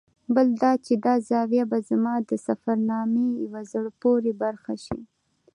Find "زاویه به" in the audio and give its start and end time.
1.29-1.79